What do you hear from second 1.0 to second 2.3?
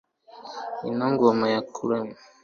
ngoma ya karume